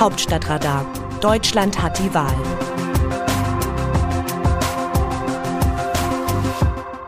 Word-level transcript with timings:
Hauptstadtradar. 0.00 0.86
Deutschland 1.20 1.82
hat 1.82 1.98
die 1.98 2.14
Wahl. 2.14 2.32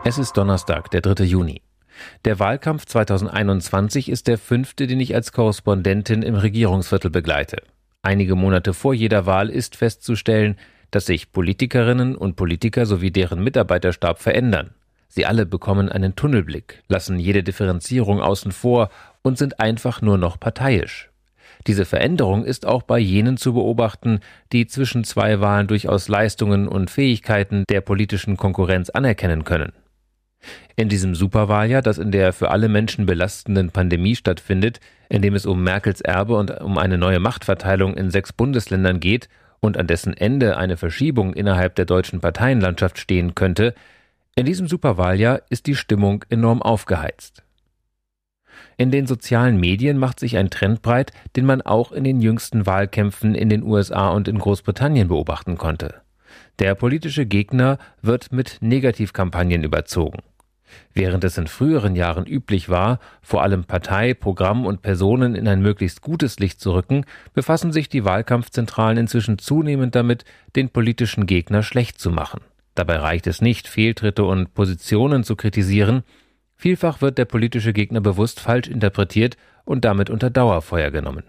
Es 0.03 0.17
ist 0.17 0.33
Donnerstag, 0.33 0.91
der 0.91 0.99
3. 0.99 1.23
Juni. 1.23 1.61
Der 2.25 2.37
Wahlkampf 2.39 2.85
2021 2.85 4.09
ist 4.09 4.27
der 4.27 4.37
fünfte, 4.37 4.87
den 4.87 4.99
ich 4.99 5.15
als 5.15 5.31
Korrespondentin 5.31 6.21
im 6.21 6.35
Regierungsviertel 6.35 7.09
begleite. 7.09 7.63
Einige 8.01 8.35
Monate 8.35 8.73
vor 8.73 8.93
jeder 8.93 9.25
Wahl 9.25 9.49
ist 9.49 9.77
festzustellen, 9.77 10.57
dass 10.89 11.05
sich 11.05 11.31
Politikerinnen 11.31 12.17
und 12.17 12.35
Politiker 12.35 12.85
sowie 12.85 13.11
deren 13.11 13.41
Mitarbeiterstab 13.41 14.19
verändern. 14.19 14.71
Sie 15.07 15.25
alle 15.25 15.45
bekommen 15.45 15.87
einen 15.87 16.17
Tunnelblick, 16.17 16.83
lassen 16.89 17.19
jede 17.19 17.41
Differenzierung 17.41 18.19
außen 18.19 18.51
vor 18.51 18.89
und 19.21 19.37
sind 19.37 19.61
einfach 19.61 20.01
nur 20.01 20.17
noch 20.17 20.37
parteiisch. 20.37 21.10
Diese 21.67 21.85
Veränderung 21.85 22.43
ist 22.43 22.65
auch 22.65 22.81
bei 22.81 22.97
jenen 22.97 23.37
zu 23.37 23.53
beobachten, 23.53 24.19
die 24.51 24.67
zwischen 24.67 25.03
zwei 25.03 25.41
Wahlen 25.41 25.67
durchaus 25.67 26.07
Leistungen 26.07 26.67
und 26.67 26.89
Fähigkeiten 26.89 27.65
der 27.69 27.81
politischen 27.81 28.37
Konkurrenz 28.37 28.89
anerkennen 28.89 29.43
können. 29.43 29.73
In 30.75 30.89
diesem 30.89 31.13
Superwahljahr, 31.13 31.83
das 31.83 31.99
in 31.99 32.11
der 32.11 32.33
für 32.33 32.49
alle 32.49 32.67
Menschen 32.67 33.05
belastenden 33.05 33.69
Pandemie 33.69 34.15
stattfindet, 34.15 34.79
in 35.09 35.21
dem 35.21 35.35
es 35.35 35.45
um 35.45 35.63
Merkels 35.63 36.01
Erbe 36.01 36.35
und 36.35 36.61
um 36.61 36.77
eine 36.77 36.97
neue 36.97 37.19
Machtverteilung 37.19 37.95
in 37.95 38.09
sechs 38.09 38.33
Bundesländern 38.33 38.99
geht 38.99 39.29
und 39.59 39.77
an 39.77 39.85
dessen 39.85 40.15
Ende 40.15 40.57
eine 40.57 40.77
Verschiebung 40.77 41.33
innerhalb 41.33 41.75
der 41.75 41.85
deutschen 41.85 42.21
Parteienlandschaft 42.21 42.97
stehen 42.97 43.35
könnte, 43.35 43.75
in 44.35 44.45
diesem 44.45 44.67
Superwahljahr 44.67 45.41
ist 45.49 45.67
die 45.67 45.75
Stimmung 45.75 46.23
enorm 46.29 46.61
aufgeheizt. 46.61 47.43
In 48.77 48.91
den 48.91 49.07
sozialen 49.07 49.59
Medien 49.59 49.97
macht 49.97 50.19
sich 50.19 50.37
ein 50.37 50.49
Trend 50.49 50.81
breit, 50.81 51.11
den 51.35 51.45
man 51.45 51.61
auch 51.61 51.91
in 51.91 52.03
den 52.03 52.21
jüngsten 52.21 52.65
Wahlkämpfen 52.65 53.35
in 53.35 53.49
den 53.49 53.63
USA 53.63 54.09
und 54.09 54.27
in 54.27 54.39
Großbritannien 54.39 55.07
beobachten 55.07 55.57
konnte. 55.57 56.01
Der 56.59 56.75
politische 56.75 57.25
Gegner 57.25 57.77
wird 58.01 58.31
mit 58.31 58.57
Negativkampagnen 58.61 59.63
überzogen. 59.63 60.19
Während 60.93 61.23
es 61.23 61.37
in 61.37 61.47
früheren 61.47 61.95
Jahren 61.95 62.25
üblich 62.25 62.69
war, 62.69 62.99
vor 63.21 63.43
allem 63.43 63.65
Partei, 63.65 64.13
Programm 64.13 64.65
und 64.65 64.81
Personen 64.81 65.35
in 65.35 65.47
ein 65.47 65.61
möglichst 65.61 66.01
gutes 66.01 66.39
Licht 66.39 66.59
zu 66.59 66.73
rücken, 66.73 67.05
befassen 67.33 67.71
sich 67.71 67.89
die 67.89 68.05
Wahlkampfzentralen 68.05 68.97
inzwischen 68.97 69.37
zunehmend 69.37 69.95
damit, 69.95 70.25
den 70.55 70.69
politischen 70.69 71.25
Gegner 71.25 71.63
schlecht 71.63 71.99
zu 71.99 72.09
machen. 72.09 72.41
Dabei 72.75 72.97
reicht 72.97 73.27
es 73.27 73.41
nicht, 73.41 73.67
Fehltritte 73.67 74.23
und 74.23 74.53
Positionen 74.53 75.23
zu 75.23 75.35
kritisieren, 75.35 76.03
Vielfach 76.61 77.01
wird 77.01 77.17
der 77.17 77.25
politische 77.25 77.73
Gegner 77.73 78.01
bewusst 78.01 78.39
falsch 78.39 78.67
interpretiert 78.67 79.35
und 79.65 79.83
damit 79.83 80.11
unter 80.11 80.29
Dauerfeuer 80.29 80.91
genommen. 80.91 81.23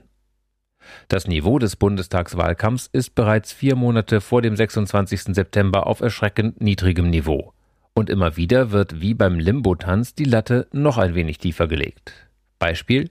Das 1.09 1.27
Niveau 1.27 1.59
des 1.59 1.77
Bundestagswahlkampfs 1.77 2.91
ist 2.93 3.15
bereits 3.15 3.51
vier 3.51 3.75
Monate 3.75 4.21
vor 4.21 4.43
dem 4.43 4.57
26. 4.57 5.35
September 5.35 5.87
auf 5.87 6.03
erschreckend 6.03 6.61
niedrigem 6.61 7.09
Niveau. 7.09 7.55
Und 7.95 8.11
immer 8.11 8.37
wieder 8.37 8.73
wird 8.73 9.01
wie 9.01 9.15
beim 9.15 9.39
Limbo-Tanz 9.39 10.15
die 10.15 10.25
Latte 10.25 10.69
noch 10.71 10.99
ein 10.99 11.15
wenig 11.15 11.39
tiefer 11.39 11.67
gelegt. 11.67 12.13
Beispiel 12.59 13.09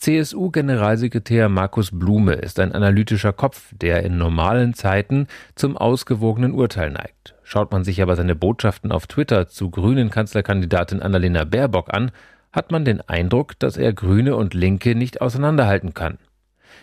CSU-Generalsekretär 0.00 1.48
Markus 1.48 1.90
Blume 1.90 2.34
ist 2.34 2.60
ein 2.60 2.72
analytischer 2.72 3.32
Kopf, 3.32 3.72
der 3.74 4.04
in 4.04 4.16
normalen 4.16 4.74
Zeiten 4.74 5.26
zum 5.56 5.76
ausgewogenen 5.76 6.52
Urteil 6.52 6.90
neigt. 6.90 7.34
Schaut 7.42 7.72
man 7.72 7.82
sich 7.82 8.00
aber 8.00 8.14
seine 8.14 8.36
Botschaften 8.36 8.92
auf 8.92 9.08
Twitter 9.08 9.48
zu 9.48 9.70
grünen 9.70 10.10
Kanzlerkandidatin 10.10 11.02
Annalena 11.02 11.42
Baerbock 11.44 11.92
an, 11.92 12.12
hat 12.52 12.70
man 12.70 12.84
den 12.84 13.00
Eindruck, 13.00 13.58
dass 13.58 13.76
er 13.76 13.92
Grüne 13.92 14.36
und 14.36 14.54
Linke 14.54 14.94
nicht 14.94 15.20
auseinanderhalten 15.20 15.94
kann. 15.94 16.18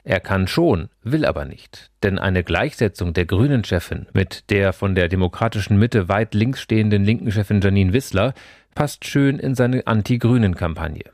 Er 0.04 0.20
kann 0.20 0.48
schon, 0.48 0.90
will 1.02 1.26
aber 1.26 1.46
nicht. 1.46 1.92
Denn 2.04 2.20
eine 2.20 2.44
Gleichsetzung 2.44 3.14
der 3.14 3.26
Grünen-Chefin 3.26 4.08
mit 4.14 4.50
der 4.50 4.74
von 4.74 4.94
der 4.94 5.08
demokratischen 5.08 5.80
Mitte 5.80 6.10
weit 6.10 6.34
links 6.34 6.60
stehenden 6.60 7.06
linken 7.06 7.32
Chefin 7.32 7.62
Janine 7.62 7.94
Wissler 7.94 8.34
passt 8.76 9.06
schön 9.06 9.40
in 9.40 9.56
seine 9.56 9.88
Anti-Grünen-Kampagne. 9.88 11.06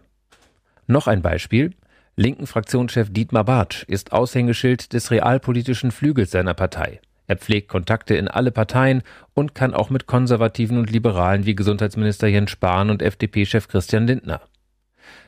Noch 0.88 1.07
ein 1.07 1.22
Beispiel. 1.22 1.73
Linken 2.17 2.45
Fraktionschef 2.45 3.09
Dietmar 3.09 3.45
Bartsch 3.45 3.83
ist 3.83 4.11
Aushängeschild 4.11 4.91
des 4.91 5.11
realpolitischen 5.11 5.91
Flügels 5.91 6.31
seiner 6.31 6.53
Partei. 6.53 6.99
Er 7.27 7.38
pflegt 7.38 7.69
Kontakte 7.69 8.16
in 8.16 8.27
alle 8.27 8.51
Parteien 8.51 9.01
und 9.33 9.55
kann 9.55 9.73
auch 9.73 9.89
mit 9.89 10.07
Konservativen 10.07 10.77
und 10.77 10.91
Liberalen 10.91 11.45
wie 11.45 11.55
Gesundheitsminister 11.55 12.27
Jens 12.27 12.51
Spahn 12.51 12.89
und 12.89 13.01
FDP-Chef 13.01 13.69
Christian 13.69 14.07
Lindner. 14.07 14.41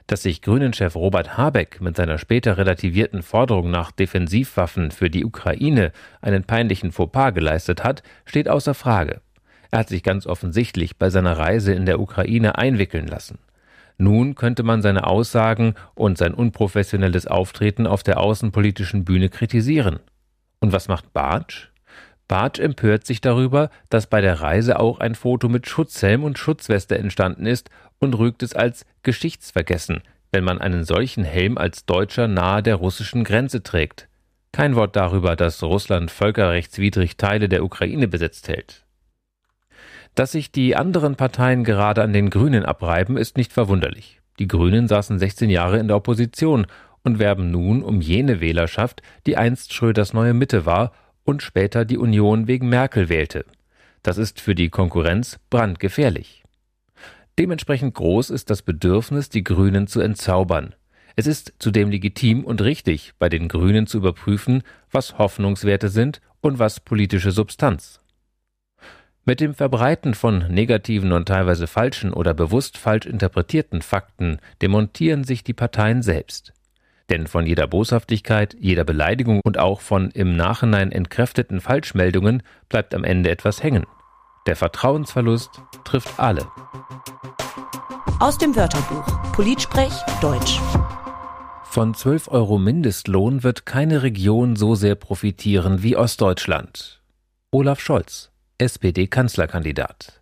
Dass 0.07 0.23
sich 0.23 0.41
Grünen-Chef 0.41 0.95
Robert 0.95 1.37
Habeck 1.37 1.79
mit 1.79 1.95
seiner 1.95 2.17
später 2.17 2.57
relativierten 2.57 3.23
Forderung 3.23 3.71
nach 3.71 3.93
Defensivwaffen 3.93 4.91
für 4.91 5.09
die 5.09 5.23
Ukraine 5.23 5.93
einen 6.21 6.43
peinlichen 6.43 6.91
Fauxpas 6.91 7.31
geleistet 7.31 7.85
hat, 7.85 8.03
steht 8.25 8.49
außer 8.49 8.73
Frage. 8.73 9.21
Er 9.71 9.79
hat 9.79 9.87
sich 9.87 10.03
ganz 10.03 10.27
offensichtlich 10.27 10.97
bei 10.97 11.09
seiner 11.09 11.37
Reise 11.37 11.73
in 11.73 11.85
der 11.85 12.01
Ukraine 12.01 12.57
einwickeln 12.57 13.07
lassen. 13.07 13.39
Nun 13.97 14.35
könnte 14.35 14.63
man 14.63 14.81
seine 14.81 15.07
Aussagen 15.07 15.75
und 15.95 16.17
sein 16.17 16.33
unprofessionelles 16.33 17.27
Auftreten 17.27 17.87
auf 17.87 18.03
der 18.03 18.19
außenpolitischen 18.19 19.05
Bühne 19.05 19.29
kritisieren. 19.29 19.99
Und 20.59 20.71
was 20.71 20.87
macht 20.87 21.13
Bartsch? 21.13 21.69
Bartsch 22.27 22.59
empört 22.59 23.05
sich 23.05 23.21
darüber, 23.21 23.69
dass 23.89 24.07
bei 24.07 24.21
der 24.21 24.41
Reise 24.41 24.79
auch 24.79 24.99
ein 24.99 25.15
Foto 25.15 25.49
mit 25.49 25.67
Schutzhelm 25.67 26.23
und 26.23 26.39
Schutzweste 26.39 26.97
entstanden 26.97 27.45
ist 27.45 27.69
und 27.99 28.17
rügt 28.17 28.43
es 28.43 28.55
als 28.55 28.85
Geschichtsvergessen, 29.03 30.01
wenn 30.31 30.43
man 30.43 30.59
einen 30.59 30.83
solchen 30.83 31.23
Helm 31.23 31.57
als 31.57 31.85
Deutscher 31.85 32.27
nahe 32.27 32.63
der 32.63 32.75
russischen 32.75 33.23
Grenze 33.23 33.61
trägt. 33.61 34.07
Kein 34.51 34.75
Wort 34.75 34.95
darüber, 34.95 35.35
dass 35.35 35.63
Russland 35.63 36.11
völkerrechtswidrig 36.11 37.17
Teile 37.17 37.49
der 37.49 37.63
Ukraine 37.63 38.07
besetzt 38.07 38.47
hält. 38.47 38.85
Dass 40.15 40.33
sich 40.33 40.51
die 40.51 40.75
anderen 40.75 41.15
Parteien 41.15 41.63
gerade 41.63 42.03
an 42.03 42.13
den 42.13 42.29
Grünen 42.29 42.65
abreiben, 42.65 43.17
ist 43.17 43.35
nicht 43.35 43.51
verwunderlich. 43.51 44.21
Die 44.39 44.47
Grünen 44.47 44.87
saßen 44.87 45.17
16 45.17 45.49
Jahre 45.49 45.79
in 45.79 45.87
der 45.87 45.97
Opposition 45.97 46.67
und 47.03 47.19
werben 47.19 47.51
nun 47.51 47.81
um 47.83 48.01
jene 48.01 48.39
Wählerschaft, 48.39 49.01
die 49.25 49.37
einst 49.37 49.73
Schröders 49.73 50.13
neue 50.13 50.33
Mitte 50.33 50.65
war 50.65 50.91
und 51.23 51.41
später 51.41 51.85
die 51.85 51.97
Union 51.97 52.47
wegen 52.47 52.69
Merkel 52.69 53.09
wählte. 53.09 53.45
Das 54.03 54.17
ist 54.17 54.39
für 54.39 54.55
die 54.55 54.69
Konkurrenz 54.69 55.39
brandgefährlich. 55.49 56.43
Dementsprechend 57.39 57.95
groß 57.95 58.29
ist 58.29 58.49
das 58.49 58.61
Bedürfnis, 58.61 59.29
die 59.29 59.43
Grünen 59.43 59.87
zu 59.87 60.01
entzaubern. 60.01 60.75
Es 61.15 61.25
ist 61.25 61.53
zudem 61.59 61.89
legitim 61.89 62.43
und 62.43 62.61
richtig, 62.61 63.13
bei 63.17 63.29
den 63.29 63.47
Grünen 63.47 63.87
zu 63.87 63.97
überprüfen, 63.97 64.63
was 64.91 65.17
Hoffnungswerte 65.17 65.89
sind 65.89 66.21
und 66.41 66.59
was 66.59 66.79
politische 66.79 67.31
Substanz. 67.31 68.02
Mit 69.25 69.39
dem 69.39 69.53
Verbreiten 69.53 70.15
von 70.15 70.39
negativen 70.49 71.13
und 71.13 71.29
teilweise 71.29 71.65
falschen 71.65 72.11
oder 72.11 72.33
bewusst 72.33 72.77
falsch 72.77 73.05
interpretierten 73.05 73.81
Fakten 73.81 74.39
demontieren 74.61 75.23
sich 75.23 75.45
die 75.45 75.53
Parteien 75.53 76.01
selbst. 76.01 76.51
Denn 77.09 77.27
von 77.27 77.45
jeder 77.45 77.67
Boshaftigkeit, 77.67 78.53
jeder 78.59 78.83
Beleidigung 78.83 79.39
und 79.45 79.57
auch 79.57 79.79
von 79.79 80.11
im 80.11 80.35
Nachhinein 80.35 80.91
entkräfteten 80.91 81.61
Falschmeldungen 81.61 82.43
bleibt 82.67 82.93
am 82.93 83.05
Ende 83.05 83.29
etwas 83.29 83.63
hängen. 83.63 83.85
Der 84.45 84.57
Vertrauensverlust 84.57 85.51
trifft 85.85 86.19
alle. 86.19 86.45
Aus 88.19 88.37
dem 88.37 88.57
Wörterbuch 88.57 89.05
Politsprech 89.31 89.93
Deutsch. 90.19 90.59
Von 91.63 91.93
12 91.93 92.27
Euro 92.27 92.57
Mindestlohn 92.57 93.41
wird 93.41 93.65
keine 93.65 94.03
Region 94.03 94.57
so 94.57 94.75
sehr 94.75 94.95
profitieren 94.95 95.81
wie 95.81 95.95
Ostdeutschland. 95.95 97.01
Olaf 97.51 97.79
Scholz 97.79 98.32
SPD-Kanzlerkandidat. 98.57 100.21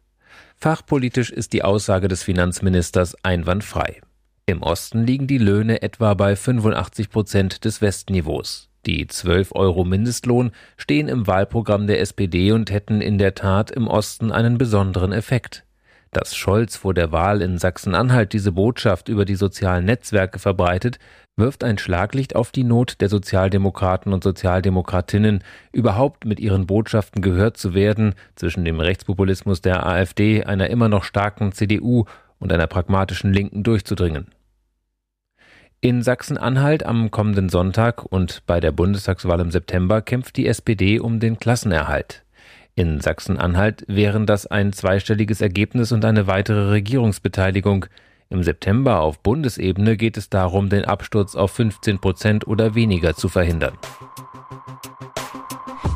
Fachpolitisch 0.57 1.31
ist 1.31 1.53
die 1.53 1.63
Aussage 1.63 2.07
des 2.07 2.23
Finanzministers 2.23 3.15
einwandfrei. 3.23 4.01
Im 4.45 4.61
Osten 4.63 5.05
liegen 5.05 5.27
die 5.27 5.37
Löhne 5.37 5.81
etwa 5.81 6.13
bei 6.13 6.35
85 6.35 7.09
Prozent 7.09 7.65
des 7.65 7.81
Westniveaus. 7.81 8.69
Die 8.85 9.05
12 9.07 9.53
Euro 9.53 9.83
Mindestlohn 9.83 10.51
stehen 10.75 11.07
im 11.07 11.28
Wahlprogramm 11.28 11.87
der 11.87 12.01
SPD 12.01 12.51
und 12.51 12.72
hätten 12.72 13.01
in 13.01 13.17
der 13.17 13.35
Tat 13.35 13.72
im 13.72 13.87
Osten 13.87 14.31
einen 14.31 14.57
besonderen 14.57 15.11
Effekt. 15.11 15.66
Dass 16.11 16.35
Scholz 16.35 16.75
vor 16.75 16.93
der 16.93 17.13
Wahl 17.13 17.41
in 17.41 17.58
Sachsen-Anhalt 17.58 18.34
diese 18.34 18.52
Botschaft 18.52 19.08
über 19.08 19.23
die 19.23 19.35
sozialen 19.35 19.85
Netzwerke 19.85 20.40
verbreitet, 20.40 20.99
wirft 21.37 21.63
ein 21.63 21.78
Schlaglicht 21.78 22.35
auf 22.35 22.52
die 22.52 22.66
Not 22.66 22.99
der 22.99 23.08
Sozialdemokraten 23.08 24.11
und 24.11 24.22
Sozialdemokratinnen, 24.22 25.41
überhaupt 25.72 26.25
mit 26.25 26.41
ihren 26.41 26.67
Botschaften 26.67 27.22
gehört 27.22 27.55
zu 27.55 27.73
werden, 27.73 28.13
zwischen 28.35 28.66
dem 28.66 28.81
Rechtspopulismus 28.81 29.61
der 29.61 29.85
AfD, 29.85 30.43
einer 30.43 30.69
immer 30.69 30.90
noch 30.90 31.05
starken 31.05 31.53
CDU 31.53 32.03
und 32.40 32.52
einer 32.52 32.67
pragmatischen 32.67 33.34
Linken 33.34 33.63
durchzudringen. 33.63 34.28
In 35.79 36.03
Sachsen-Anhalt 36.03 36.85
am 36.85 37.09
kommenden 37.09 37.47
Sonntag 37.47 38.03
und 38.03 38.46
bei 38.46 38.59
der 38.59 38.73
Bundestagswahl 38.73 39.40
im 39.40 39.49
September 39.49 40.02
kämpft 40.02 40.35
die 40.35 40.46
SPD 40.46 40.99
um 40.99 41.19
den 41.22 41.40
Klassenerhalt. 41.40 42.23
In 42.76 43.02
Sachsen-Anhalt 43.02 43.84
wären 43.88 44.26
das 44.26 44.47
ein 44.47 44.72
zweistelliges 44.72 45.41
Ergebnis 45.41 45.91
und 45.91 46.06
eine 46.06 46.28
weitere 46.28 46.70
Regierungsbeteiligung. 46.70 47.85
Im 48.29 48.44
September 48.44 49.02
auf 49.02 49.20
Bundesebene 49.20 49.97
geht 49.97 50.16
es 50.16 50.29
darum, 50.29 50.70
den 50.70 50.85
Absturz 50.85 51.35
auf 51.35 51.52
15 51.52 52.00
Prozent 52.00 52.47
oder 52.47 52.73
weniger 52.73 53.14
zu 53.14 53.28
verhindern. 53.28 53.73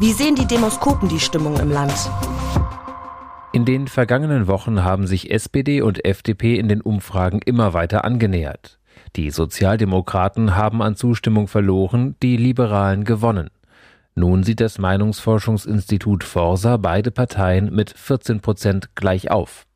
Wie 0.01 0.11
sehen 0.11 0.35
die 0.35 0.45
Demoskopen 0.45 1.07
die 1.07 1.21
Stimmung 1.21 1.57
im 1.57 1.71
Land? 1.71 1.93
In 3.53 3.63
den 3.63 3.87
vergangenen 3.87 4.47
Wochen 4.47 4.83
haben 4.83 5.07
sich 5.07 5.31
SPD 5.31 5.81
und 5.81 6.03
FDP 6.03 6.59
in 6.59 6.67
den 6.67 6.81
Umfragen 6.81 7.39
immer 7.45 7.73
weiter 7.73 8.03
angenähert. 8.03 8.79
Die 9.15 9.31
Sozialdemokraten 9.31 10.57
haben 10.57 10.81
an 10.81 10.97
Zustimmung 10.97 11.47
verloren, 11.47 12.17
die 12.21 12.35
Liberalen 12.35 13.05
gewonnen. 13.05 13.49
Nun 14.15 14.43
sieht 14.43 14.61
das 14.61 14.77
Meinungsforschungsinstitut 14.77 16.23
Forsa 16.23 16.77
beide 16.77 17.11
Parteien 17.11 17.75
mit 17.75 17.91
14 17.97 18.39
Prozent 18.39 18.95
gleich 18.95 19.29
auf. 19.29 19.67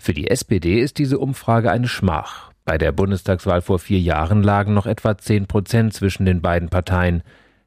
Für 0.00 0.12
die 0.12 0.28
SPD 0.28 0.80
ist 0.80 0.98
diese 0.98 1.20
Umfrage 1.20 1.70
eine 1.70 1.86
Schmach. 1.86 2.50
Bei 2.64 2.76
der 2.76 2.90
Bundestagswahl 2.90 3.62
vor 3.62 3.78
vier 3.78 4.00
Jahren 4.00 4.42
lagen 4.42 4.74
noch 4.74 4.86
etwa 4.86 5.16
10 5.16 5.46
Prozent 5.46 5.94
zwischen 5.94 6.26
den 6.26 6.42
beiden 6.42 6.70
Parteien. 6.70 7.22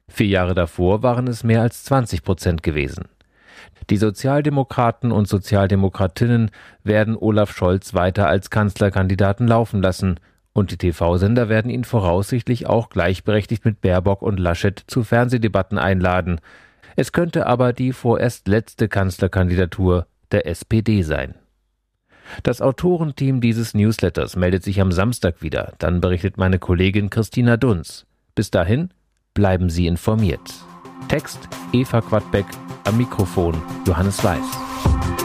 Vier 0.06 0.26
Jahre 0.26 0.54
davor 0.54 1.02
waren 1.02 1.26
es 1.26 1.44
mehr 1.44 1.62
als 1.62 1.84
20 1.84 2.22
Prozent 2.22 2.62
gewesen. 2.62 3.06
Die 3.88 3.96
Sozialdemokraten 3.96 5.12
und 5.12 5.26
Sozialdemokratinnen 5.28 6.50
werden 6.84 7.16
Olaf 7.16 7.56
Scholz 7.56 7.94
weiter 7.94 8.28
als 8.28 8.50
Kanzlerkandidaten 8.50 9.48
laufen 9.48 9.80
lassen, 9.80 10.20
und 10.52 10.70
die 10.70 10.76
TV-Sender 10.76 11.48
werden 11.48 11.70
ihn 11.70 11.84
voraussichtlich 11.84 12.66
auch 12.66 12.90
gleichberechtigt 12.90 13.64
mit 13.64 13.80
Baerbock 13.80 14.22
und 14.22 14.38
Laschet 14.38 14.82
zu 14.86 15.02
Fernsehdebatten 15.02 15.78
einladen. 15.78 16.40
Es 16.96 17.12
könnte 17.12 17.46
aber 17.46 17.72
die 17.72 17.92
vorerst 17.92 18.48
letzte 18.48 18.88
Kanzlerkandidatur 18.88 20.06
der 20.30 20.46
SPD 20.46 21.02
sein. 21.02 21.34
Das 22.42 22.60
Autorenteam 22.60 23.40
dieses 23.40 23.74
Newsletters 23.74 24.36
meldet 24.36 24.62
sich 24.62 24.80
am 24.80 24.92
Samstag 24.92 25.42
wieder, 25.42 25.72
dann 25.78 26.00
berichtet 26.00 26.38
meine 26.38 26.58
Kollegin 26.58 27.10
Christina 27.10 27.56
Dunz. 27.56 28.06
Bis 28.34 28.50
dahin 28.50 28.90
bleiben 29.34 29.70
Sie 29.70 29.86
informiert. 29.86 30.52
Text 31.08 31.48
Eva 31.72 32.00
Quadbeck, 32.00 32.46
am 32.84 32.96
Mikrofon 32.96 33.60
Johannes 33.86 34.22
Weiß. 34.22 35.21